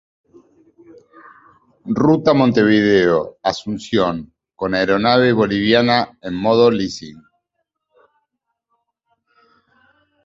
Ruta 2.03 2.33
Montevideo 2.33 3.37
Asunción 3.43 4.33
con 4.55 4.73
aeronave 4.73 5.31
boliviana 5.31 6.17
en 6.23 6.33
modo 6.33 6.71
Lessing. 6.71 7.21